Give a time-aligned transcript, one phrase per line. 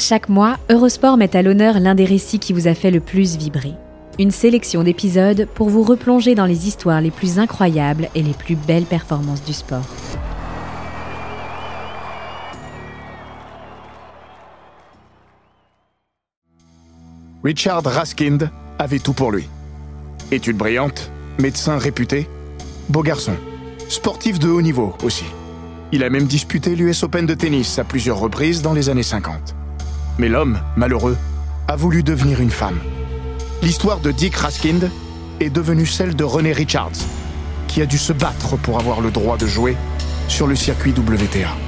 [0.00, 3.36] Chaque mois, Eurosport met à l'honneur l'un des récits qui vous a fait le plus
[3.36, 3.74] vibrer.
[4.20, 8.54] Une sélection d'épisodes pour vous replonger dans les histoires les plus incroyables et les plus
[8.54, 9.84] belles performances du sport.
[17.42, 19.48] Richard Raskind avait tout pour lui.
[20.30, 21.10] Études brillantes,
[21.40, 22.28] médecin réputé,
[22.88, 23.34] beau garçon,
[23.88, 25.24] sportif de haut niveau aussi.
[25.90, 29.56] Il a même disputé l'US Open de tennis à plusieurs reprises dans les années 50.
[30.18, 31.16] Mais l'homme, malheureux,
[31.68, 32.78] a voulu devenir une femme.
[33.62, 34.90] L'histoire de Dick Raskind
[35.40, 36.98] est devenue celle de René Richards,
[37.68, 39.76] qui a dû se battre pour avoir le droit de jouer
[40.26, 41.67] sur le circuit WTA.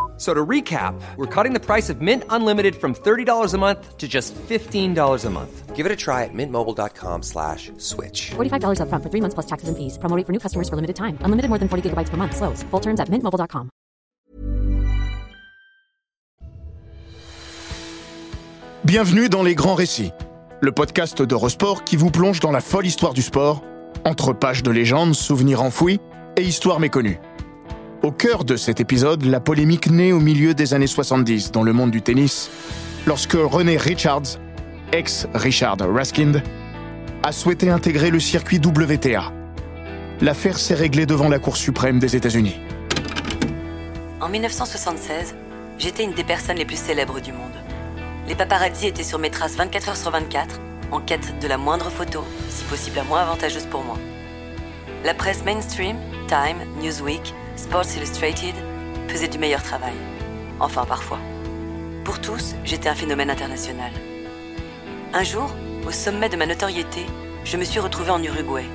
[0.21, 4.07] So to recap, we're cutting the price of Mint Unlimited from $30 a month to
[4.07, 5.75] just $15 a month.
[5.75, 8.29] Give it a try at mintmobile.com slash switch.
[8.29, 9.97] $45 up front for three months plus taxes and fees.
[9.97, 11.17] Promo rate for new customers for limited time.
[11.21, 12.35] Unlimited more than 40 gigabytes per month.
[12.35, 12.61] Slows.
[12.69, 13.71] Full terms at mintmobile.com.
[18.83, 20.11] Bienvenue dans Les Grands Récits,
[20.59, 23.63] le podcast d'Eurosport qui vous plonge dans la folle histoire du sport,
[24.05, 25.99] entre pages de légendes, souvenirs enfouis
[26.37, 27.19] et histoires méconnues.
[28.03, 31.71] Au cœur de cet épisode, la polémique née au milieu des années 70 dans le
[31.71, 32.49] monde du tennis,
[33.05, 34.39] lorsque René Richards,
[34.91, 36.41] ex-Richard Raskind,
[37.21, 39.31] a souhaité intégrer le circuit WTA.
[40.19, 42.59] L'affaire s'est réglée devant la Cour suprême des États-Unis.
[44.19, 45.35] En 1976,
[45.77, 47.53] j'étais une des personnes les plus célèbres du monde.
[48.27, 50.59] Les paparazzi étaient sur mes traces 24 heures sur 24,
[50.91, 53.99] en quête de la moindre photo, si possible la moins avantageuse pour moi.
[55.05, 55.97] La presse mainstream,
[56.27, 58.55] Time, Newsweek, Sports Illustrated
[59.07, 59.93] faisait du meilleur travail.
[60.59, 61.19] Enfin, parfois.
[62.03, 63.91] Pour tous, j'étais un phénomène international.
[65.13, 65.53] Un jour,
[65.85, 67.05] au sommet de ma notoriété,
[67.43, 68.65] je me suis retrouvée en Uruguay.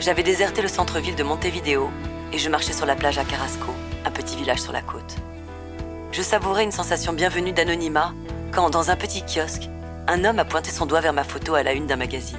[0.00, 1.90] J'avais déserté le centre-ville de Montevideo
[2.32, 3.72] et je marchais sur la plage à Carrasco,
[4.04, 5.16] un petit village sur la côte.
[6.12, 8.12] Je savourais une sensation bienvenue d'anonymat
[8.50, 9.68] quand, dans un petit kiosque,
[10.08, 12.38] un homme a pointé son doigt vers ma photo à la une d'un magazine.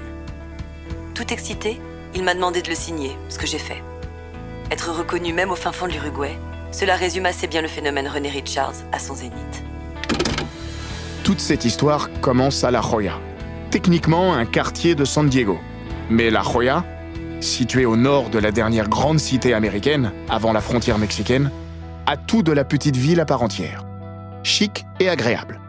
[1.14, 1.80] Tout excité,
[2.14, 3.82] il m'a demandé de le signer, ce que j'ai fait.
[4.72, 6.40] Être reconnu même au fin fond de l'Uruguay,
[6.72, 9.66] cela résume assez bien le phénomène René Richards à son zénith.
[11.26, 13.20] Toute cette histoire commence à La Joya,
[13.70, 15.60] techniquement un quartier de San Diego.
[16.10, 16.86] Mais La Joya,
[17.42, 21.52] située au nord de la dernière grande cité américaine, avant la frontière mexicaine,
[22.08, 23.84] a tout de la petite ville à part entière.
[24.44, 25.60] Chic et agréable.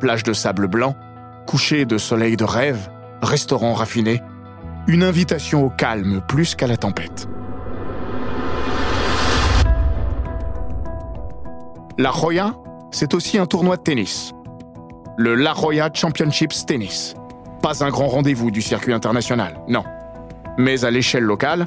[0.00, 0.96] Plage de sable blanc,
[1.46, 2.90] coucher de soleil de rêve,
[3.22, 4.20] restaurant raffiné,
[4.88, 7.28] une invitation au calme plus qu'à la tempête.
[11.98, 12.54] La Joya,
[12.90, 14.32] c'est aussi un tournoi de tennis.
[15.18, 17.14] Le La Joya Championships Tennis.
[17.60, 19.84] Pas un grand rendez-vous du circuit international, non.
[20.56, 21.66] Mais à l'échelle locale,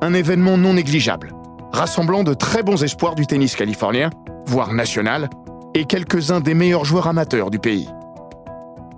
[0.00, 1.34] un événement non négligeable,
[1.72, 4.08] rassemblant de très bons espoirs du tennis californien,
[4.46, 5.28] voire national,
[5.74, 7.90] et quelques-uns des meilleurs joueurs amateurs du pays.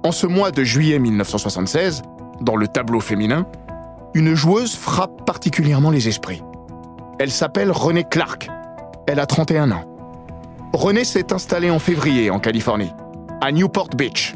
[0.04, 2.02] En ce mois de juillet 1976,
[2.40, 3.46] dans le tableau féminin,
[4.14, 6.42] une joueuse frappe particulièrement les esprits.
[7.18, 8.48] Elle s'appelle Renée Clark.
[9.08, 9.97] Elle a 31 ans.
[10.74, 12.92] Renée s'est installée en février en Californie,
[13.40, 14.34] à Newport Beach.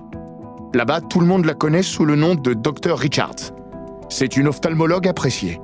[0.73, 2.97] Là-bas, tout le monde la connaît sous le nom de Dr.
[2.97, 3.53] Richards.
[4.09, 5.61] C'est une ophtalmologue appréciée.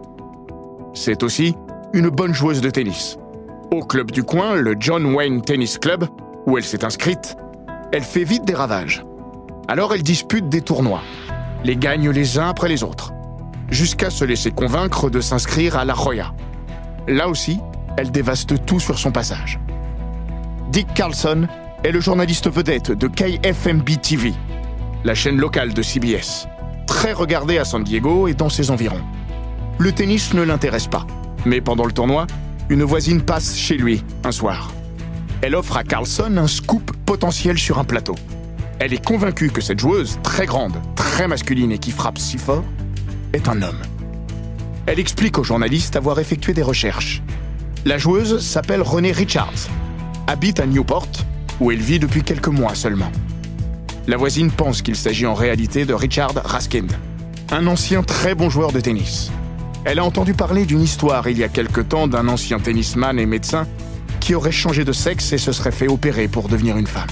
[0.92, 1.54] C'est aussi
[1.94, 3.16] une bonne joueuse de tennis.
[3.70, 6.04] Au club du coin, le John Wayne Tennis Club,
[6.46, 7.36] où elle s'est inscrite,
[7.90, 9.06] elle fait vite des ravages.
[9.68, 11.02] Alors elle dispute des tournois,
[11.64, 13.14] les gagne les uns après les autres,
[13.70, 16.34] jusqu'à se laisser convaincre de s'inscrire à La Joya.
[17.06, 17.58] Là aussi,
[17.96, 19.58] elle dévaste tout sur son passage.
[20.70, 21.48] Dick Carlson
[21.82, 24.34] est le journaliste vedette de KFMB TV,
[25.02, 26.46] la chaîne locale de CBS,
[26.86, 29.00] très regardée à San Diego et dans ses environs.
[29.78, 31.06] Le tennis ne l'intéresse pas,
[31.46, 32.26] mais pendant le tournoi,
[32.68, 34.70] une voisine passe chez lui un soir.
[35.40, 38.16] Elle offre à Carlson un scoop potentiel sur un plateau.
[38.78, 42.64] Elle est convaincue que cette joueuse, très grande, très masculine et qui frappe si fort,
[43.32, 43.80] est un homme.
[44.84, 47.22] Elle explique au journaliste avoir effectué des recherches.
[47.86, 49.70] La joueuse s'appelle Renée Richards
[50.28, 51.08] habite à Newport,
[51.58, 53.10] où elle vit depuis quelques mois seulement.
[54.06, 56.92] La voisine pense qu'il s'agit en réalité de Richard Raskind,
[57.50, 59.32] un ancien très bon joueur de tennis.
[59.86, 63.24] Elle a entendu parler d'une histoire il y a quelque temps d'un ancien tennisman et
[63.24, 63.66] médecin
[64.20, 67.08] qui aurait changé de sexe et se serait fait opérer pour devenir une femme.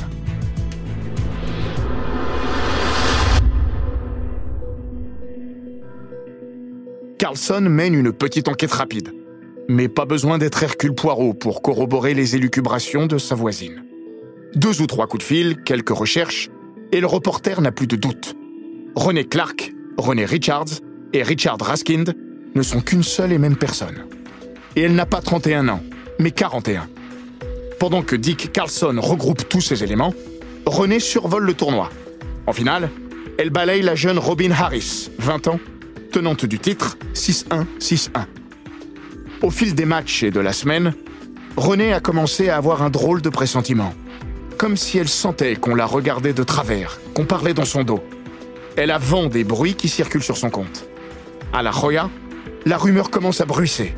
[7.19, 9.15] Carlson mène une petite enquête rapide,
[9.69, 13.85] mais pas besoin d'être Hercule Poirot pour corroborer les élucubrations de sa voisine.
[14.55, 16.51] Deux ou trois coups de fil, quelques recherches,
[16.93, 18.35] et le reporter n'a plus de doute.
[18.95, 20.81] René Clark, René Richards
[21.13, 22.15] et Richard Raskind
[22.55, 24.07] ne sont qu'une seule et même personne.
[24.77, 25.83] Et elle n'a pas 31 ans,
[26.19, 26.89] mais 41.
[27.79, 30.15] Pendant que Dick Carlson regroupe tous ces éléments,
[30.65, 31.91] René survole le tournoi.
[32.47, 32.89] En finale,
[33.39, 35.61] elle balaye la jeune Robin Harris, 20 ans,
[36.11, 38.25] tenante du titre 6-1-6-1.
[39.43, 40.95] Au fil des matchs et de la semaine,
[41.57, 43.93] René a commencé à avoir un drôle de pressentiment.
[44.57, 48.03] Comme si elle sentait qu'on la regardait de travers, qu'on parlait dans son dos.
[48.77, 50.87] Elle a vent des bruits qui circulent sur son compte.
[51.53, 52.09] À la Joya,
[52.65, 53.95] la rumeur commence à bruisser.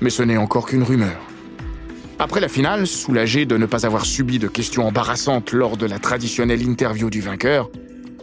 [0.00, 1.20] Mais ce n'est encore qu'une rumeur.
[2.18, 6.00] Après la finale, soulagée de ne pas avoir subi de questions embarrassantes lors de la
[6.00, 7.70] traditionnelle interview du vainqueur,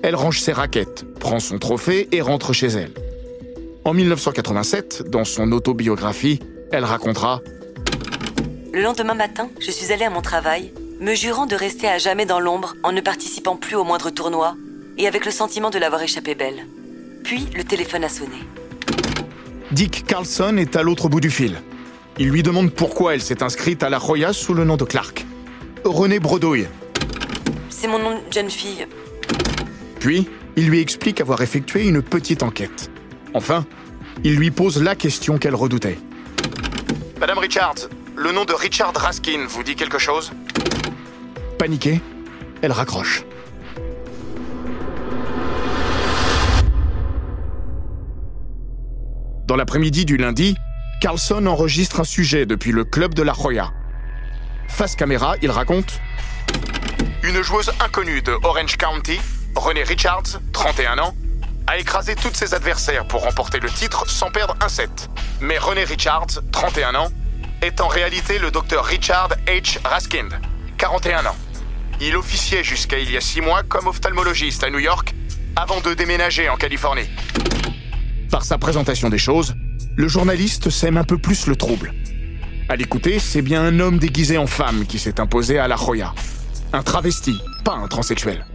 [0.03, 2.93] elle range ses raquettes, prend son trophée et rentre chez elle.
[3.83, 6.39] En 1987, dans son autobiographie,
[6.71, 7.41] elle racontera
[8.71, 12.27] Le lendemain matin, je suis allée à mon travail, me jurant de rester à jamais
[12.27, 14.55] dans l'ombre en ne participant plus au moindre tournoi
[14.99, 16.67] et avec le sentiment de l'avoir échappé belle.
[17.23, 18.37] Puis le téléphone a sonné.
[19.71, 21.59] Dick Carlson est à l'autre bout du fil.
[22.19, 25.25] Il lui demande pourquoi elle s'est inscrite à la Roya sous le nom de Clark.
[25.85, 26.67] René bredouille.
[27.71, 28.85] C'est mon nom de jeune fille.
[29.99, 32.91] Puis, il lui explique avoir effectué une petite enquête.
[33.33, 33.65] Enfin,
[34.23, 35.97] il lui pose la question qu'elle redoutait.
[37.19, 40.31] Madame Richards, le nom de Richard Raskin vous dit quelque chose?
[41.57, 42.01] Paniquée,
[42.61, 43.23] elle raccroche.
[49.47, 50.55] Dans l'après-midi du lundi,
[51.01, 53.71] Carlson enregistre un sujet depuis le club de la Joya.
[54.67, 55.99] Face caméra, il raconte
[57.23, 59.19] Une joueuse inconnue de Orange County,
[59.55, 61.15] René Richards, 31 ans,
[61.67, 65.09] a écrasé tous ses adversaires pour remporter le titre sans perdre un set.
[65.39, 67.09] Mais René Richards, 31 ans,
[67.61, 69.77] est en réalité le docteur Richard H.
[69.83, 70.29] Raskind,
[70.77, 71.35] 41 ans.
[71.99, 75.13] Il officiait jusqu'à il y a six mois comme ophtalmologiste à New York
[75.55, 77.09] avant de déménager en Californie.
[78.31, 79.55] Par sa présentation des choses,
[79.95, 81.93] le journaliste sème un peu plus le trouble.
[82.69, 86.13] À l'écouter, c'est bien un homme déguisé en femme qui s'est imposé à la Joya.
[86.73, 88.45] Un travesti, pas un transsexuel.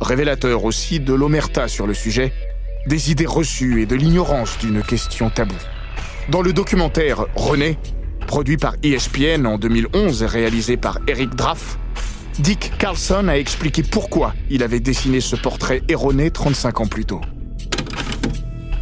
[0.00, 2.32] Révélateur aussi de l'omerta sur le sujet,
[2.86, 5.54] des idées reçues et de l'ignorance d'une question taboue.
[6.28, 7.78] Dans le documentaire René,
[8.26, 11.78] produit par ESPN en 2011 et réalisé par Eric Draff,
[12.38, 17.20] Dick Carlson a expliqué pourquoi il avait dessiné ce portrait erroné 35 ans plus tôt.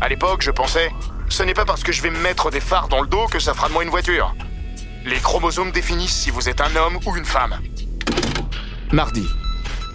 [0.00, 0.90] À l'époque, je pensais,
[1.28, 3.40] ce n'est pas parce que je vais me mettre des phares dans le dos que
[3.40, 4.34] ça fera de moi une voiture.
[5.04, 7.58] Les chromosomes définissent si vous êtes un homme ou une femme.
[8.92, 9.26] Mardi,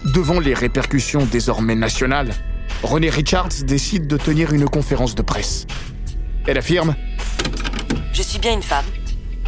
[0.05, 2.33] devant les répercussions désormais nationales,
[2.83, 5.65] René Richards décide de tenir une conférence de presse.
[6.47, 6.95] Elle affirme
[8.11, 8.85] Je suis bien une femme.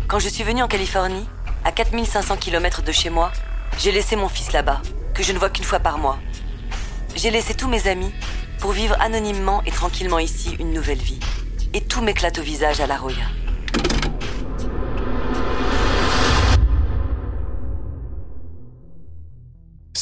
[0.07, 1.25] Quand je suis venue en Californie,
[1.63, 3.31] à 4500 km de chez moi,
[3.80, 4.81] j'ai laissé mon fils là-bas,
[5.13, 6.19] que je ne vois qu'une fois par mois.
[7.15, 8.13] J'ai laissé tous mes amis
[8.60, 11.20] pour vivre anonymement et tranquillement ici une nouvelle vie.
[11.74, 13.25] Et tout m'éclate au visage à la Roya.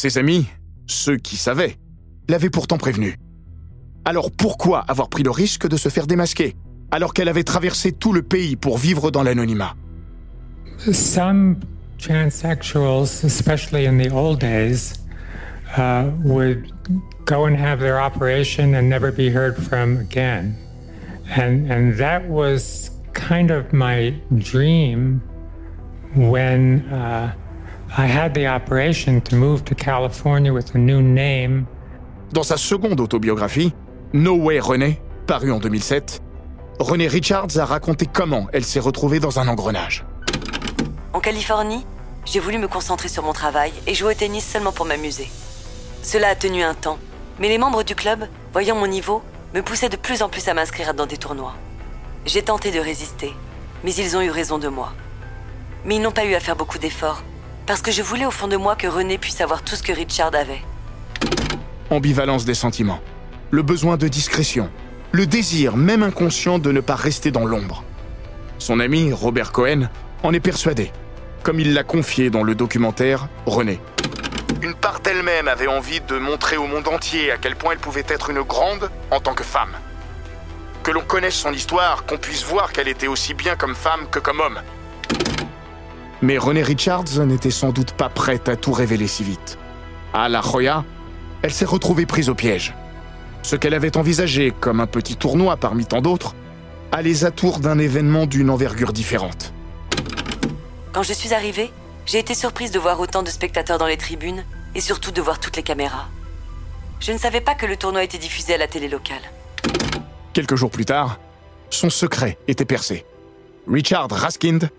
[0.04, 0.50] Ses amis,
[0.86, 1.78] ceux qui savaient,
[2.28, 3.16] l'avaient pourtant prévenu.
[4.04, 6.58] Alors pourquoi avoir pris le risque de se faire démasquer,
[6.92, 9.78] alors qu'elle avait traversé tout le pays pour vivre dans l'anonymat?
[10.92, 11.56] Some
[12.00, 15.00] transsexuals, especially in the old days,
[15.78, 16.70] uh, would
[17.24, 20.54] go and have their operation and never be heard from again.
[21.38, 25.22] And, and that was kind of my dream
[26.14, 27.32] when uh,
[32.32, 33.72] Dans sa seconde autobiographie,
[34.14, 36.20] No Way René, parue en 2007,
[36.80, 40.08] René Richards a raconté comment elle s'est retrouvée dans un engrenage.
[41.14, 41.86] En Californie,
[42.26, 45.30] j'ai voulu me concentrer sur mon travail et jouer au tennis seulement pour m'amuser.
[46.02, 46.98] Cela a tenu un temps,
[47.38, 49.22] mais les membres du club, voyant mon niveau,
[49.54, 51.54] me poussaient de plus en plus à m'inscrire dans des tournois.
[52.26, 53.34] J'ai tenté de résister,
[53.84, 54.94] mais ils ont eu raison de moi.
[55.86, 57.22] Mais ils n'ont pas eu à faire beaucoup d'efforts,
[57.66, 59.92] parce que je voulais au fond de moi que René puisse avoir tout ce que
[59.92, 60.62] Richard avait.
[61.90, 63.00] Ambivalence des sentiments,
[63.52, 64.70] le besoin de discrétion,
[65.12, 67.84] le désir, même inconscient, de ne pas rester dans l'ombre.
[68.58, 69.90] Son ami, Robert Cohen,
[70.24, 70.92] en est persuadé,
[71.44, 73.80] comme il l'a confié dans le documentaire René.
[74.62, 78.06] Une part d'elle-même avait envie de montrer au monde entier à quel point elle pouvait
[78.08, 79.76] être une grande en tant que femme.
[80.84, 84.20] Que l'on connaisse son histoire, qu'on puisse voir qu'elle était aussi bien comme femme que
[84.20, 84.62] comme homme.
[86.24, 89.58] Mais René Richards n'était sans doute pas prête à tout révéler si vite.
[90.14, 90.86] À La Joya,
[91.42, 92.74] elle s'est retrouvée prise au piège.
[93.42, 96.34] Ce qu'elle avait envisagé comme un petit tournoi parmi tant d'autres,
[96.94, 99.54] a les atours d'un événement d'une envergure différente.
[100.94, 101.74] Quand je suis arrivée,
[102.06, 105.42] j'ai été surprise de voir autant de spectateurs dans les tribunes et surtout de voir
[105.42, 106.08] toutes les caméras.
[107.02, 109.24] Je ne savais pas que le tournoi était diffusé à la télé locale.
[110.32, 111.20] Quelques jours plus tard,
[111.70, 113.04] son secret était percé.
[113.68, 114.70] Richard Raskind,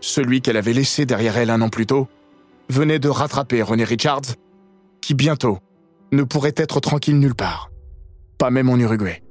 [0.00, 2.08] celui qu'elle avait laissé derrière elle un an plus tôt,
[2.68, 4.36] venait de rattraper René Richards,
[5.00, 5.58] qui bientôt
[6.12, 7.70] ne pourrait être tranquille nulle part,
[8.38, 9.22] pas même en Uruguay.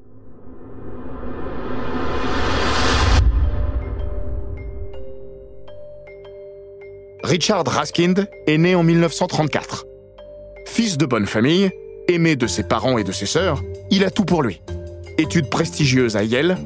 [7.24, 9.86] Richard Raskind est né en 1934.
[10.66, 11.72] Fils de bonne famille,
[12.08, 14.62] aimé de ses parents et de ses sœurs, il a tout pour lui.
[15.18, 16.58] Études prestigieuses à Yale,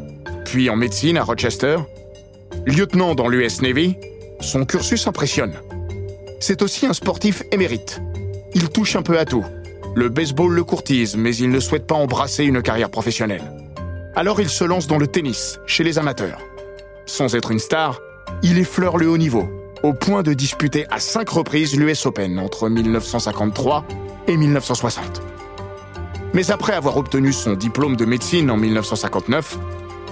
[0.46, 1.78] puis en médecine à Rochester,
[2.66, 3.98] lieutenant dans l'US Navy,
[4.40, 5.54] son cursus impressionne.
[6.40, 8.02] C'est aussi un sportif émérite.
[8.54, 9.46] Il touche un peu à tout.
[9.96, 13.44] Le baseball le courtise, mais il ne souhaite pas embrasser une carrière professionnelle.
[14.16, 16.40] Alors il se lance dans le tennis, chez les amateurs.
[17.06, 18.00] Sans être une star,
[18.44, 19.50] il effleure le haut niveau,
[19.84, 23.86] au point de disputer à cinq reprises l'US Open entre 1953
[24.28, 25.22] et 1960.
[26.34, 29.58] Mais après avoir obtenu son diplôme de médecine en 1959,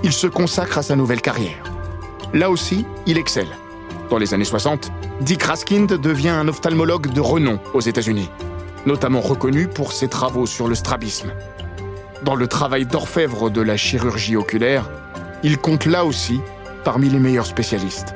[0.03, 1.78] il se consacre à sa nouvelle carrière.
[2.33, 3.49] Là aussi, il excelle.
[4.09, 8.29] Dans les années 60, Dick Raskind devient un ophtalmologue de renom aux États-Unis,
[8.85, 11.31] notamment reconnu pour ses travaux sur le strabisme.
[12.23, 14.89] Dans le travail d'orfèvre de la chirurgie oculaire,
[15.43, 16.41] il compte là aussi
[16.83, 18.13] parmi les meilleurs spécialistes.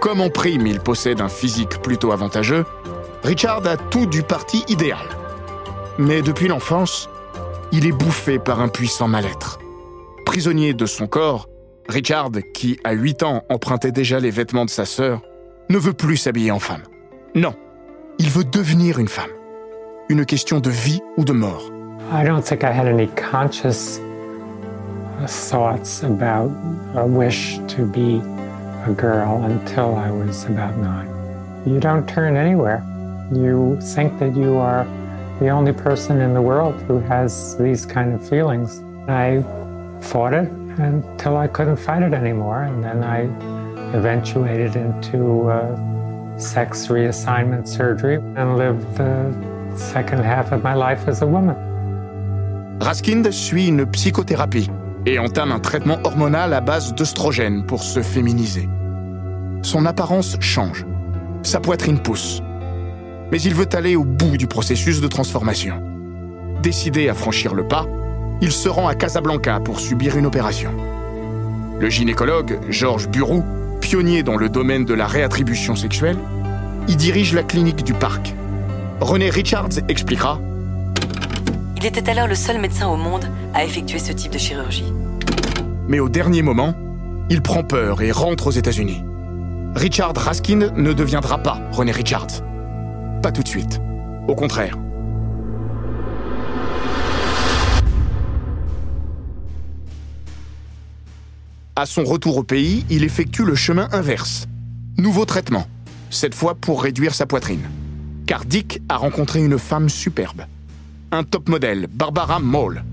[0.00, 2.64] Comme en prime il possède un physique plutôt avantageux,
[3.22, 5.06] Richard a tout du parti idéal.
[5.96, 7.08] Mais depuis l'enfance,
[7.72, 9.58] il est bouffé par un puissant mal-être.
[10.26, 11.48] Prisonnier de son corps,
[11.88, 15.20] Richard, qui à 8 ans empruntait déjà les vêtements de sa sœur,
[15.68, 16.82] ne veut plus s'habiller en femme.
[17.34, 17.54] Non,
[18.18, 19.30] il veut devenir une femme.
[20.08, 21.70] Une question de vie ou de mort.
[22.12, 24.00] I don't think I had any conscious
[25.26, 26.50] thoughts about
[26.94, 28.20] a wish to be
[28.86, 31.08] a girl until I was about nine.
[31.66, 32.82] You don't turn anywhere.
[33.32, 34.86] You think that you are
[35.40, 38.82] the only person in the world who has these kind of feelings.
[39.08, 39.42] I
[40.00, 43.28] fought it until I couldn't fight it anymore, and then I
[43.94, 45.76] eventuated into uh,
[46.38, 49.32] sex reassignment surgery and lived the
[49.76, 51.56] second half of my life as a woman.
[52.80, 54.68] Raskind suit une psychothérapie
[55.06, 58.68] et entame un traitement hormonal à base d'œstrogènes pour se féminiser.
[59.62, 60.84] Son apparence change,
[61.42, 62.42] sa poitrine pousse,
[63.30, 65.82] mais il veut aller au bout du processus de transformation.
[66.62, 67.86] Décidé à franchir le pas,
[68.40, 70.70] il se rend à Casablanca pour subir une opération.
[71.78, 73.42] Le gynécologue Georges Bureau,
[73.80, 76.18] pionnier dans le domaine de la réattribution sexuelle,
[76.88, 78.34] y dirige la clinique du parc.
[79.00, 80.40] René Richards expliquera
[81.76, 84.92] Il était alors le seul médecin au monde à effectuer ce type de chirurgie.
[85.88, 86.74] Mais au dernier moment,
[87.30, 89.04] il prend peur et rentre aux États-Unis.
[89.74, 92.42] Richard Raskin ne deviendra pas René Richards.
[93.22, 93.80] Pas tout de suite.
[94.28, 94.78] Au contraire.
[101.76, 104.46] À son retour au pays, il effectue le chemin inverse.
[104.96, 105.66] Nouveau traitement,
[106.08, 107.68] cette fois pour réduire sa poitrine.
[108.26, 110.42] Car Dick a rencontré une femme superbe.
[111.10, 112.84] Un top modèle, Barbara Maule.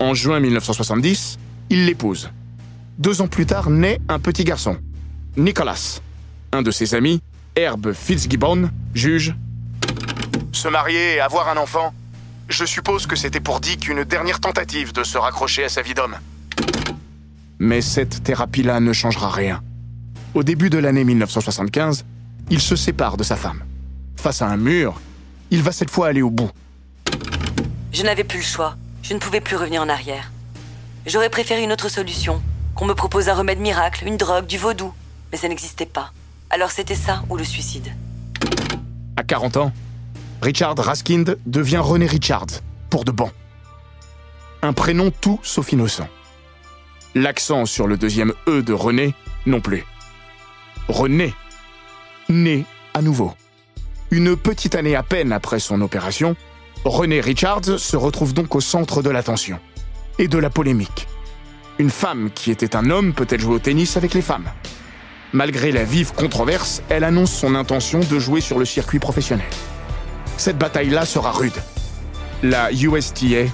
[0.00, 1.38] En juin 1970,
[1.70, 2.30] il l'épouse.
[2.98, 4.76] Deux ans plus tard naît un petit garçon,
[5.38, 6.02] Nicholas.
[6.52, 7.22] Un de ses amis,
[7.56, 9.34] Herb Fitzgibbon, juge
[10.52, 11.94] Se marier et avoir un enfant
[12.50, 15.94] Je suppose que c'était pour Dick une dernière tentative de se raccrocher à sa vie
[15.94, 16.16] d'homme.
[17.58, 19.62] Mais cette thérapie-là ne changera rien.
[20.34, 22.04] Au début de l'année 1975,
[22.50, 23.62] il se sépare de sa femme.
[24.16, 25.00] Face à un mur,
[25.50, 26.50] il va cette fois aller au bout.
[27.92, 28.76] Je n'avais plus le choix.
[29.02, 30.32] Je ne pouvais plus revenir en arrière.
[31.06, 32.42] J'aurais préféré une autre solution.
[32.74, 34.92] Qu'on me propose un remède miracle, une drogue, du vaudou.
[35.30, 36.12] Mais ça n'existait pas.
[36.50, 37.92] Alors c'était ça ou le suicide.
[39.16, 39.72] À 40 ans,
[40.42, 43.30] Richard Raskind devient René Richards, pour de bon.
[44.62, 46.08] Un prénom tout sauf innocent.
[47.14, 49.14] L'accent sur le deuxième E de René
[49.46, 49.84] non plus.
[50.88, 51.32] René,
[52.28, 53.32] né à nouveau.
[54.10, 56.34] Une petite année à peine après son opération,
[56.84, 59.60] René Richards se retrouve donc au centre de l'attention
[60.18, 61.06] et de la polémique.
[61.78, 64.48] Une femme qui était un homme peut-elle jouer au tennis avec les femmes
[65.32, 69.46] Malgré la vive controverse, elle annonce son intention de jouer sur le circuit professionnel.
[70.36, 71.62] Cette bataille-là sera rude.
[72.42, 73.50] La USTA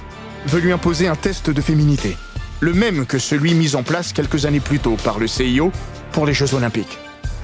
[0.47, 2.17] veut lui imposer un test de féminité,
[2.61, 5.71] le même que celui mis en place quelques années plus tôt par le CIO
[6.11, 6.97] pour les Jeux olympiques.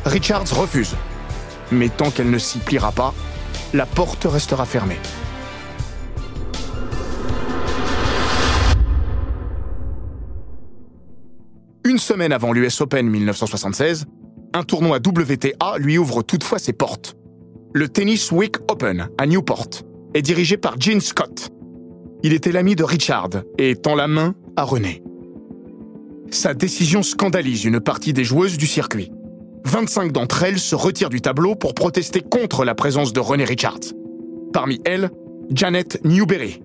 [0.05, 0.95] Richards refuse.
[1.71, 3.13] Mais tant qu'elle ne s'y pliera pas,
[3.73, 4.99] la porte restera fermée.
[11.83, 14.05] Une semaine avant l'US Open 1976,
[14.53, 17.15] un tournoi WTA lui ouvre toutefois ses portes.
[17.73, 19.69] Le Tennis Week Open à Newport
[20.13, 21.49] est dirigé par Gene Scott.
[22.23, 25.03] Il était l'ami de Richard et tend la main à René.
[26.31, 29.11] Sa décision scandalise une partie des joueuses du circuit.
[29.65, 33.79] 25 d'entre elles se retirent du tableau pour protester contre la présence de René Richards.
[34.53, 35.09] Parmi elles,
[35.51, 36.61] Janet Newberry.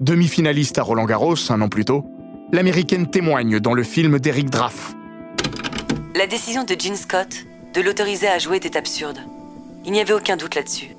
[0.00, 2.04] Demi-finaliste à Roland Garros un an plus tôt,
[2.52, 4.94] l'américaine témoigne dans le film d'Eric Draff.
[6.14, 9.18] La décision de Gene Scott de l'autoriser à jouer était absurde.
[9.84, 10.96] Il n'y avait aucun doute là-dessus.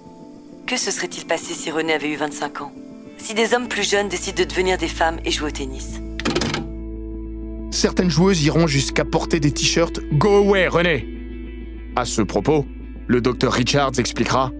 [0.68, 2.72] Que se serait-il passé si René avait eu 25 ans?
[3.18, 6.00] Si des hommes plus jeunes décident de devenir des femmes et jouer au tennis?
[7.84, 11.06] Certaines joueuses iront jusqu'à porter des t-shirts Go away, René
[11.98, 12.66] À ce propos,
[13.08, 14.54] le docteur Richards expliquera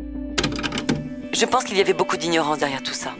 [1.32, 3.16] Je pense qu'il y avait beaucoup d'ignorance derrière tout ça.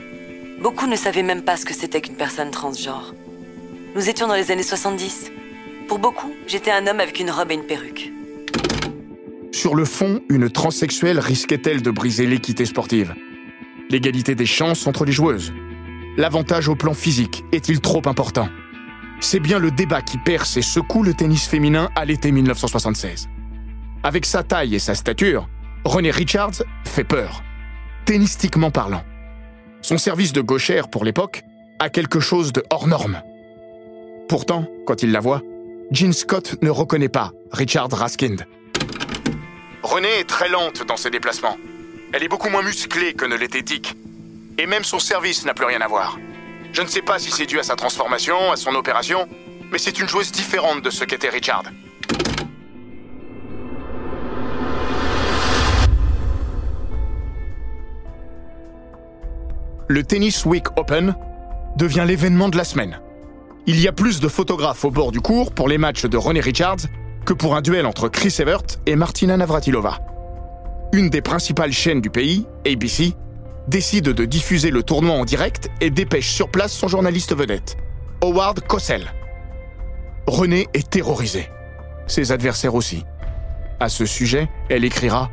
[0.60, 3.14] Beaucoup ne savaient même pas ce que c'était qu'une personne transgenre.
[3.94, 5.30] Nous étions dans les années 70.
[5.88, 8.12] Pour beaucoup, j'étais un homme avec une robe et une perruque.
[9.52, 13.14] Sur le fond, une transsexuelle risquait-elle de briser l'équité sportive?
[13.88, 15.54] L'égalité des chances entre les joueuses?
[16.18, 18.50] L'avantage au plan physique est-il trop important?
[19.20, 23.28] C'est bien le débat qui perce et secoue le tennis féminin à l'été 1976.
[24.02, 25.48] Avec sa taille et sa stature,
[25.84, 27.42] René Richards fait peur,
[28.04, 29.02] tennistiquement parlant.
[29.82, 31.42] Son service de gauchère pour l'époque
[31.78, 33.20] a quelque chose de hors norme.
[34.28, 35.42] Pourtant, quand il la voit,
[35.90, 38.46] Jean Scott ne reconnaît pas Richard Raskind.
[39.82, 41.58] René est très lente dans ses déplacements.
[42.12, 43.94] Elle est beaucoup moins musclée que ne l'était Dick.
[44.56, 46.18] Et même son service n'a plus rien à voir.
[46.74, 49.28] Je ne sais pas si c'est dû à sa transformation, à son opération,
[49.70, 51.62] mais c'est une joueuse différente de ce qu'était Richard.
[59.86, 61.14] Le Tennis Week Open
[61.76, 62.98] devient l'événement de la semaine.
[63.68, 66.40] Il y a plus de photographes au bord du cours pour les matchs de René
[66.40, 66.88] Richards
[67.24, 70.00] que pour un duel entre Chris Evert et Martina Navratilova.
[70.92, 73.14] Une des principales chaînes du pays, ABC,
[73.68, 77.76] décide de diffuser le tournoi en direct et dépêche sur place son journaliste vedette,
[78.22, 79.12] Howard Cosell.
[80.26, 81.48] René est terrorisé.
[82.06, 83.04] Ses adversaires aussi.
[83.80, 85.30] À ce sujet, elle écrira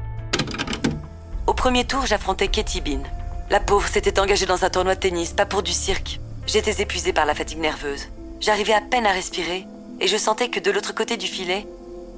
[1.48, 3.04] Au premier tour, j'affrontais Katie Bean.
[3.50, 6.20] La pauvre s'était engagée dans un tournoi de tennis, pas pour du cirque.
[6.48, 8.08] J'étais épuisée par la fatigue nerveuse.
[8.40, 9.66] J'arrivais à peine à respirer
[10.00, 11.68] et je sentais que de l'autre côté du filet,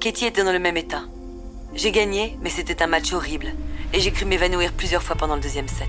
[0.00, 1.02] Katie était dans le même état.
[1.74, 3.52] J'ai gagné, mais c'était un match horrible
[3.92, 5.88] et j'ai cru m'évanouir plusieurs fois pendant le deuxième set.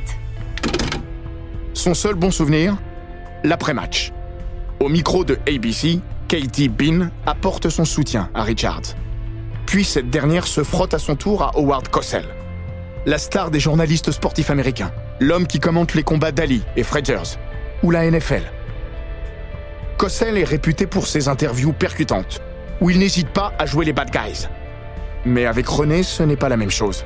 [1.73, 2.77] Son seul bon souvenir
[3.43, 4.12] L'après-match.
[4.79, 8.95] Au micro de ABC, Katie Bean apporte son soutien à Richards.
[9.65, 12.25] Puis cette dernière se frotte à son tour à Howard Cosell,
[13.05, 17.38] la star des journalistes sportifs américains, l'homme qui commente les combats d'Ali et Fredgers,
[17.84, 18.43] ou la NFL.
[19.97, 22.41] Cosell est réputé pour ses interviews percutantes,
[22.81, 24.47] où il n'hésite pas à jouer les bad guys.
[25.25, 27.05] Mais avec René, ce n'est pas la même chose.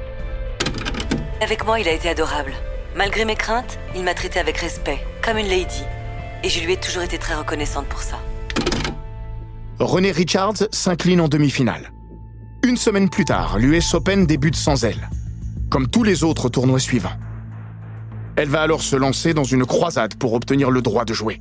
[1.42, 2.52] Avec moi, il a été adorable.
[2.98, 5.84] Malgré mes craintes, il m'a traité avec respect, comme une lady.
[6.44, 8.18] Et je lui ai toujours été très reconnaissante pour ça.
[9.80, 11.92] René Richards s'incline en demi-finale.
[12.66, 15.10] Une semaine plus tard, l'US Open débute sans elle,
[15.70, 17.18] comme tous les autres tournois suivants.
[18.36, 21.40] Elle va alors se lancer dans une croisade pour obtenir le droit de jouer.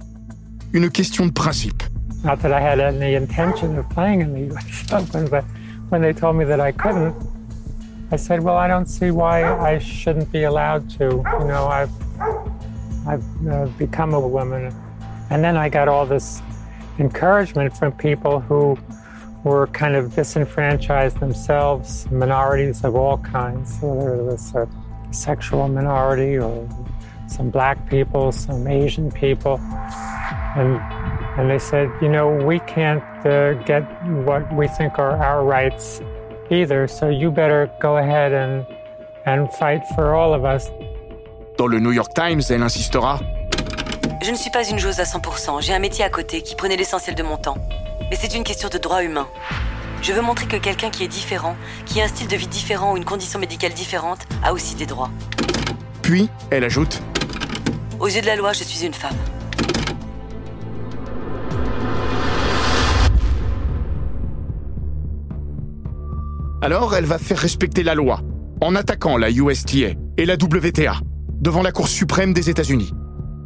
[0.73, 1.83] Une question de principe.
[2.23, 5.45] Not that I had any intention of playing in the US Open, but
[5.91, 7.15] when they told me that I couldn't,
[8.11, 11.05] I said, "Well, I don't see why I shouldn't be allowed to.
[11.05, 11.93] You know, I've
[13.07, 14.75] I've uh, become a woman."
[15.31, 16.41] And then I got all this
[16.99, 18.79] encouragement from people who
[19.45, 24.69] were kind of disenfranchised themselves, minorities of all kinds, whether it was a
[25.11, 26.69] sexual minority or
[27.29, 29.59] some black people, some Asian people.
[30.57, 30.81] And,
[31.39, 33.83] and they said, you know, we can't uh, get
[34.25, 36.01] what we think are our rights
[36.51, 38.65] either, so you better go ahead and,
[39.27, 40.69] and fight for all of us.
[41.57, 43.21] Dans le New York Times, elle insistera
[44.23, 46.77] Je ne suis pas une joueuse à 100%, j'ai un métier à côté qui prenait
[46.77, 47.57] l'essentiel de mon temps.
[48.11, 49.27] Mais c'est une question de droit humain.
[50.03, 52.93] Je veux montrer que quelqu'un qui est différent, qui a un style de vie différent
[52.93, 55.11] ou une condition médicale différente, a aussi des droits.
[56.03, 57.03] Puis, elle ajoute
[58.01, 59.17] Aux yeux de la loi, je suis une femme.
[66.61, 68.21] Alors, elle va faire respecter la loi
[68.61, 71.01] en attaquant la USTA et la WTA.
[71.41, 72.93] devant la Cour suprême des États-Unis,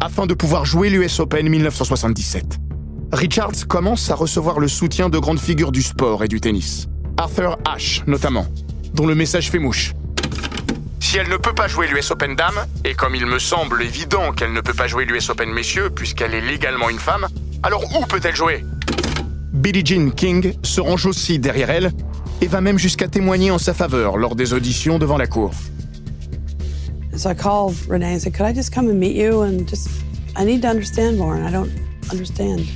[0.01, 2.59] afin de pouvoir jouer l'US Open 1977.
[3.13, 6.89] Richards commence à recevoir le soutien de grandes figures du sport et du tennis.
[7.19, 8.47] Arthur Ashe, notamment,
[8.95, 9.93] dont le message fait mouche.
[11.01, 14.33] Si elle ne peut pas jouer l'US Open Dame, et comme il me semble évident
[14.33, 17.27] qu'elle ne peut pas jouer l'US Open Messieurs puisqu'elle est légalement une femme,
[17.63, 18.65] alors où peut-elle jouer?
[19.53, 21.93] Billie Jean King se range aussi derrière elle
[22.43, 25.53] et va même jusqu'à témoigner en sa faveur lors des auditions devant la cour.
[27.17, 29.89] So I called Renee and said, Could I just come and meet you and just,
[30.35, 31.71] I need to understand more and I don't
[32.11, 32.67] understand.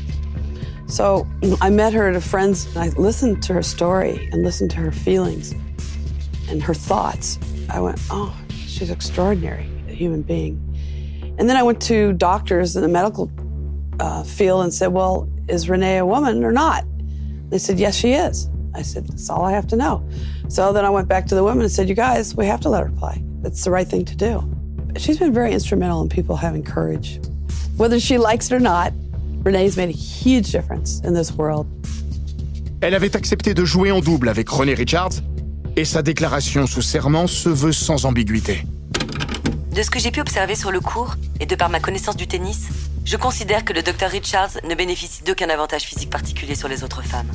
[0.87, 1.27] So
[1.61, 4.77] I met her at a friend's and I listened to her story and listened to
[4.77, 5.53] her feelings
[6.49, 7.41] and her thoughts.
[7.69, 10.63] I went, Oh, she's extraordinary, a human being.
[11.39, 13.33] And then I went to doctors in the medical
[13.99, 16.85] uh, field and said, Well, is Renee a woman or not?
[17.49, 18.49] They said, Yes, she is.
[18.77, 20.03] I said, That's all I have to know.
[20.49, 22.69] So then I went back to the women and said, You guys, we have to
[22.69, 23.23] let her play.
[23.45, 24.43] It's the right thing to do.
[24.99, 27.21] She's been very instrumental in people having courage.
[27.77, 28.93] Whether she likes it or not,
[29.45, 31.67] Renee's made a huge difference in this world.
[32.81, 35.23] Elle avait accepté de jouer en double avec René Richards
[35.77, 38.65] et sa déclaration sous serment se veut sans ambiguïté.
[39.75, 42.27] De ce que j'ai pu observer sur le cours et de par ma connaissance du
[42.27, 42.69] tennis,
[43.05, 47.03] je considère que le Dr Richards ne bénéficie d'aucun avantage physique particulier sur les autres
[47.03, 47.31] femmes.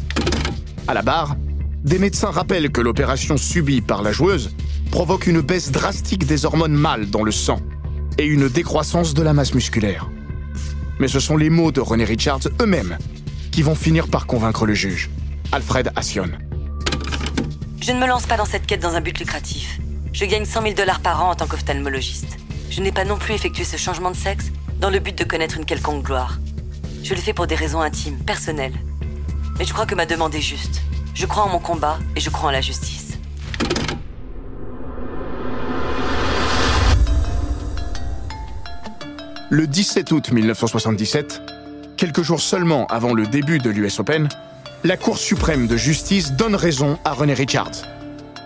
[0.87, 1.35] À la barre,
[1.83, 4.51] des médecins rappellent que l'opération subie par la joueuse
[4.91, 7.59] provoque une baisse drastique des hormones mâles dans le sang
[8.17, 10.09] et une décroissance de la masse musculaire.
[10.99, 12.97] Mais ce sont les mots de René Richards eux-mêmes
[13.51, 15.09] qui vont finir par convaincre le juge,
[15.51, 16.29] Alfred Assion.
[17.81, 19.79] Je ne me lance pas dans cette quête dans un but lucratif.
[20.13, 22.37] Je gagne 100 000 dollars par an en tant qu'ophtalmologiste.
[22.69, 25.57] Je n'ai pas non plus effectué ce changement de sexe dans le but de connaître
[25.57, 26.39] une quelconque gloire.
[27.03, 28.73] Je le fais pour des raisons intimes, personnelles.
[29.61, 30.81] Mais je crois que ma demande est juste.
[31.13, 33.19] Je crois en mon combat et je crois en la justice.
[39.51, 41.43] Le 17 août 1977,
[41.95, 44.29] quelques jours seulement avant le début de l'US Open,
[44.83, 47.83] la Cour suprême de justice donne raison à René Richards.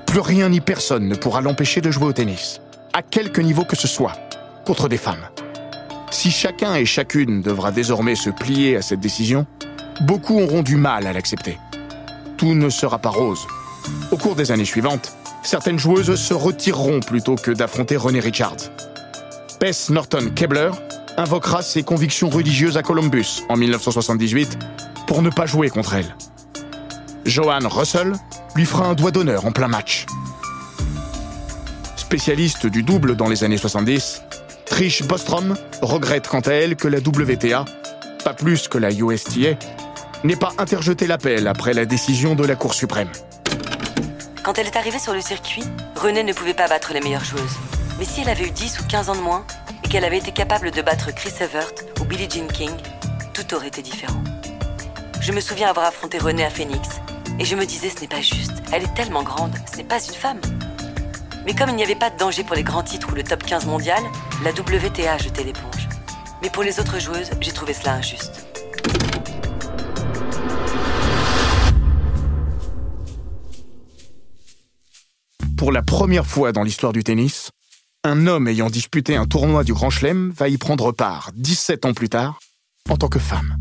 [0.07, 2.59] Plus rien ni personne ne pourra l'empêcher de jouer au tennis,
[2.91, 4.17] à quelque niveau que ce soit,
[4.65, 5.29] contre des femmes.
[6.11, 9.47] Si chacun et chacune devra désormais se plier à cette décision,
[10.01, 11.57] beaucoup auront du mal à l'accepter.
[12.37, 13.47] Tout ne sera pas rose.
[14.11, 18.71] Au cours des années suivantes, certaines joueuses se retireront plutôt que d'affronter René Richards.
[19.59, 20.71] Bess Norton Kebler
[21.17, 24.57] invoquera ses convictions religieuses à Columbus en 1978
[25.07, 26.15] pour ne pas jouer contre elle.
[27.25, 28.13] Joanne Russell
[28.55, 30.05] lui fera un doigt d'honneur en plein match.
[31.95, 34.21] Spécialiste du double dans les années 70,
[34.65, 37.65] Trish Bostrom regrette quant à elle que la WTA,
[38.23, 39.57] pas plus que la USTA,
[40.25, 43.09] n'ait pas interjeté l'appel après la décision de la Cour suprême.
[44.43, 45.63] Quand elle est arrivée sur le circuit,
[45.95, 47.57] René ne pouvait pas battre les meilleures joueuses.
[47.99, 49.45] Mais si elle avait eu 10 ou 15 ans de moins
[49.83, 52.71] et qu'elle avait été capable de battre Chris Evert ou Billie Jean King,
[53.33, 54.21] tout aurait été différent.
[55.21, 56.89] Je me souviens avoir affronté René à Phoenix
[57.39, 58.53] et je me disais ce n'est pas juste.
[58.71, 60.41] Elle est tellement grande, ce n'est pas une femme.
[61.45, 63.43] Mais comme il n'y avait pas de danger pour les grands titres ou le top
[63.43, 64.01] 15 mondial,
[64.43, 65.87] la WTA jeté l'éponge.
[66.41, 68.44] Mais pour les autres joueuses, j'ai trouvé cela injuste.
[75.57, 77.51] Pour la première fois dans l'histoire du tennis,
[78.03, 81.93] un homme ayant disputé un tournoi du Grand Chelem va y prendre part 17 ans
[81.93, 82.39] plus tard
[82.89, 83.55] en tant que femme.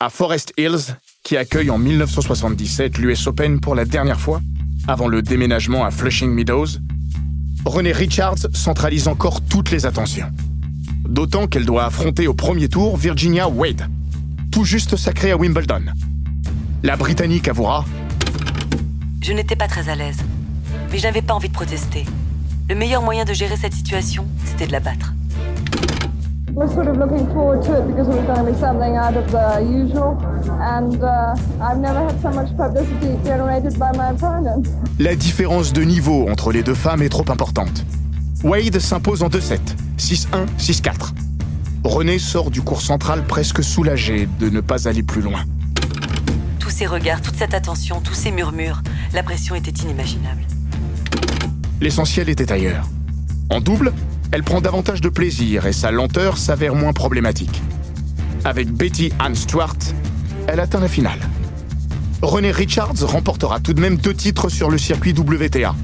[0.00, 4.40] À Forest Hills, qui accueille en 1977 l'US Open pour la dernière fois,
[4.86, 6.66] avant le déménagement à Flushing Meadows,
[7.66, 10.30] René Richards centralise encore toutes les attentions.
[11.04, 13.86] D'autant qu'elle doit affronter au premier tour Virginia Wade,
[14.50, 15.82] tout juste sacrée à Wimbledon.
[16.82, 17.84] La Britannique avouera
[19.20, 20.18] Je n'étais pas très à l'aise,
[20.90, 22.04] mais je n'avais pas envie de protester.
[22.68, 25.14] Le meilleur moyen de gérer cette situation, c'était de la battre.
[26.54, 29.16] We're sort of looking forward to it because it was going to be something out
[29.16, 30.18] of the usual,
[30.60, 34.66] and uh, I've never had so much publicity generated by my opponent.
[34.98, 37.84] La différence de niveau entre les deux femmes est trop importante.
[38.42, 39.58] Wade s'impose en 2-7,
[39.98, 41.12] 6-1, 6-4.
[41.84, 45.44] René sort du cours central presque soulagé de ne pas aller plus loin.
[46.58, 48.82] Tous ces regards, toute cette attention, tous ces murmures,
[49.14, 50.42] la pression était inimaginable.
[51.80, 52.86] L'essentiel était ailleurs.
[53.50, 53.92] En double,
[54.32, 57.62] elle prend davantage de plaisir et sa lenteur s'avère moins problématique.
[58.44, 59.76] Avec Betty Ann Stewart,
[60.48, 61.20] elle atteint la finale.
[62.20, 65.74] René Richards remportera tout de même deux titres sur le circuit WTA,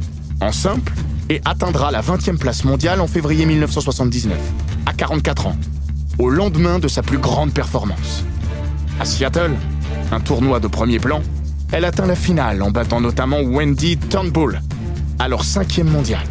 [0.41, 0.93] en simple,
[1.31, 4.37] et atteindra la 20e place mondiale en février 1979,
[4.87, 5.57] à 44 ans,
[6.19, 8.25] au lendemain de sa plus grande performance.
[9.01, 9.53] À Seattle,
[10.11, 11.23] un tournoi de premier plan,
[11.73, 14.61] elle atteint la finale en battant notamment Wendy Turnbull,
[15.19, 16.27] alors cinquième mondiale.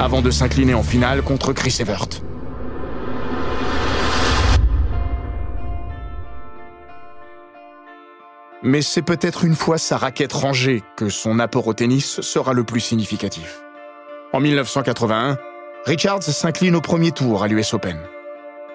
[0.00, 2.06] avant de s'incliner en finale contre Chris Evert.
[8.62, 12.62] Mais c'est peut-être une fois sa raquette rangée que son apport au tennis sera le
[12.62, 13.60] plus significatif.
[14.32, 15.36] En 1981,
[15.86, 17.98] Richards s'incline au premier tour à l'US Open,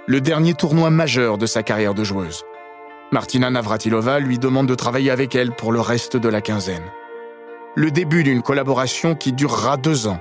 [0.08, 2.44] le dernier tournoi majeur de sa carrière de joueuse.
[3.12, 6.84] Martina Navratilova lui demande de travailler avec elle pour le reste de la quinzaine.
[7.76, 10.20] Le début d'une collaboration qui durera deux ans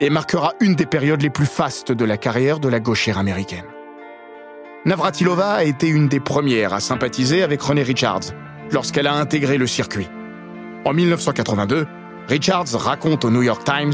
[0.00, 3.66] et marquera une des périodes les plus fastes de la carrière de la gauchère américaine.
[4.86, 8.32] Navratilova a été une des premières à sympathiser avec René Richards
[8.70, 10.08] lorsqu'elle a intégré le circuit.
[10.86, 11.86] En 1982,
[12.26, 13.92] Richards raconte au New York Times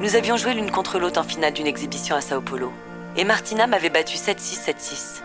[0.00, 2.72] Nous avions joué l'une contre l'autre en finale d'une exhibition à Sao Paulo,
[3.16, 5.22] et Martina m'avait battu 7-6, 7-6.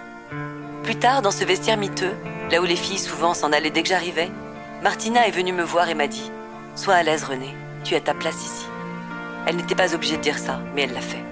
[0.83, 2.13] Plus tard, dans ce vestiaire miteux,
[2.51, 4.29] là où les filles souvent s'en allaient dès que j'arrivais,
[4.83, 6.31] Martina est venue me voir et m'a dit
[6.75, 7.53] Sois à l'aise, René,
[7.83, 8.65] tu as ta place ici.
[9.45, 11.23] Elle n'était pas obligée de dire ça, mais elle l'a fait.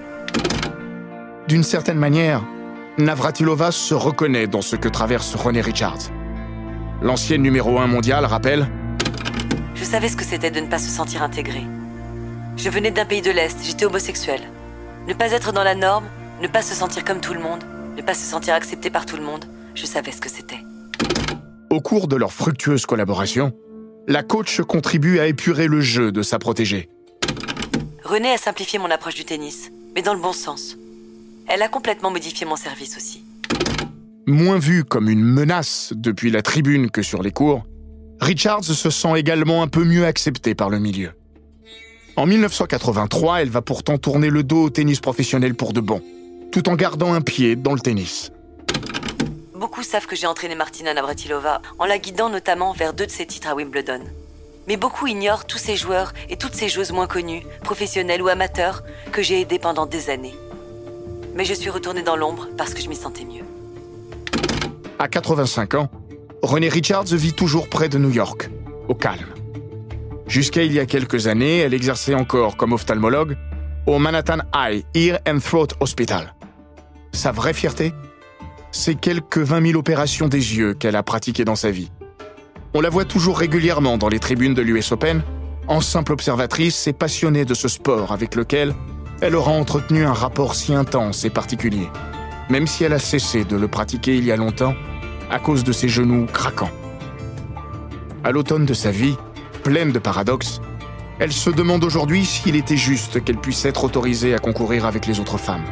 [1.48, 2.42] D'une certaine manière,
[2.98, 6.10] Navratilova se reconnaît dans ce que traverse René Richards.
[7.02, 8.68] L'ancienne numéro 1 mondial rappelle
[9.74, 11.62] Je savais ce que c'était de ne pas se sentir intégré.
[12.56, 14.40] Je venais d'un pays de l'Est, j'étais homosexuel.
[15.08, 16.04] Ne pas être dans la norme,
[16.42, 17.64] ne pas se sentir comme tout le monde,
[17.96, 20.60] ne pas se sentir accepté par tout le monde, je savais ce que c'était.
[21.70, 23.52] Au cours de leur fructueuse collaboration,
[24.10, 26.88] la coach contribue à épurer le jeu de sa protégée.
[28.02, 30.76] René a simplifié mon approche du tennis, mais dans le bon sens.
[31.46, 33.24] Elle a complètement modifié mon service aussi.
[34.26, 37.62] Moins vu comme une menace depuis la tribune que sur les cours,
[38.20, 41.12] Richards se sent également un peu mieux accepté par le milieu.
[42.16, 46.02] En 1983, elle va pourtant tourner le dos au tennis professionnel pour de bon,
[46.50, 48.32] tout en gardant un pied dans le tennis.
[49.60, 53.26] Beaucoup savent que j'ai entraîné Martina Navratilova en la guidant notamment vers deux de ses
[53.26, 54.00] titres à Wimbledon.
[54.66, 58.82] Mais beaucoup ignorent tous ces joueurs et toutes ces joueuses moins connues, professionnelles ou amateurs,
[59.12, 60.34] que j'ai aidés pendant des années.
[61.34, 63.44] Mais je suis retournée dans l'ombre parce que je m'y sentais mieux.
[64.98, 65.90] À 85 ans,
[66.40, 68.48] René Richards vit toujours près de New York,
[68.88, 69.34] au calme.
[70.26, 73.36] Jusqu'à il y a quelques années, elle exerçait encore comme ophtalmologue
[73.86, 76.34] au Manhattan Eye Ear and Throat Hospital.
[77.12, 77.92] Sa vraie fierté?
[78.72, 81.90] C'est quelques 20 000 opérations des yeux qu'elle a pratiquées dans sa vie.
[82.72, 85.22] On la voit toujours régulièrement dans les tribunes de l'US Open,
[85.66, 88.74] en simple observatrice et passionnée de ce sport avec lequel
[89.20, 91.88] elle aura entretenu un rapport si intense et particulier,
[92.48, 94.74] même si elle a cessé de le pratiquer il y a longtemps
[95.30, 96.70] à cause de ses genoux craquants.
[98.22, 99.16] À l'automne de sa vie,
[99.64, 100.60] pleine de paradoxes,
[101.18, 105.18] elle se demande aujourd'hui s'il était juste qu'elle puisse être autorisée à concourir avec les
[105.20, 105.64] autres femmes.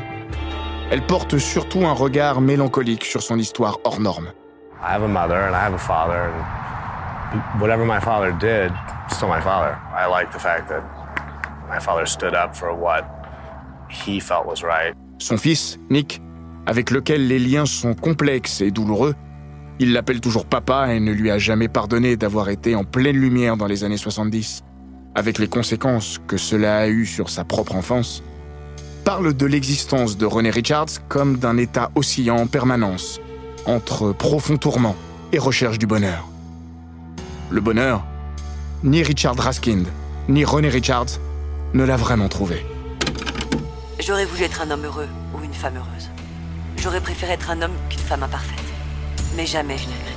[0.91, 4.33] Elle porte surtout un regard mélancolique sur son histoire hors norme.
[4.81, 8.73] I have a mother and I have a father, and whatever my father did,
[9.11, 9.77] still my father.
[9.95, 10.83] I like the fact that
[11.69, 13.05] my father stood up for what
[13.91, 14.95] he felt was right.
[15.19, 16.23] Son fils, Nick,
[16.65, 19.15] avec lequel les liens sont complexes et douloureux,
[19.81, 23.59] il l'appelle toujours papa et ne lui a jamais pardonné d'avoir été en pleine lumière
[23.59, 24.63] dans les années 70,
[25.15, 28.23] avec les conséquences que cela a eues sur sa propre enfance,
[29.05, 33.21] parle de l'existence de René Richards comme d'un état oscillant en permanence,
[33.67, 34.97] entre profond tourment
[35.33, 36.29] et recherche du bonheur.
[37.51, 38.05] Le bonheur,
[38.83, 39.87] ni Richard Raskind,
[40.29, 41.19] ni René Richards
[41.75, 42.65] ne l'a vraiment trouvé.
[44.01, 46.11] J'aurais voulu être un homme heureux ou une femme heureuse.
[46.77, 48.65] J'aurais préféré être un homme qu'une femme imparfaite.
[49.37, 50.08] Mais jamais je n'ai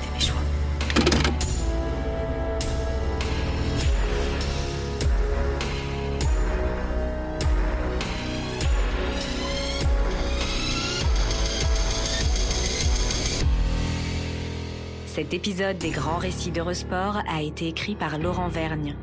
[15.22, 18.96] Cet épisode des grands récits d'Eurosport a été écrit par Laurent Vergne.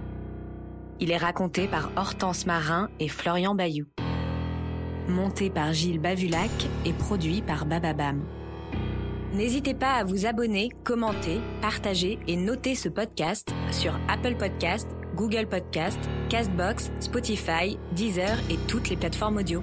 [0.98, 3.86] Il est raconté par Hortense Marin et Florian Bayou.
[5.06, 6.50] Monté par Gilles Bavulac
[6.84, 8.24] et produit par Bababam.
[9.32, 15.46] N'hésitez pas à vous abonner, commenter, partager et noter ce podcast sur Apple Podcast, Google
[15.46, 16.00] Podcast,
[16.30, 19.62] Castbox, Spotify, Deezer et toutes les plateformes audio.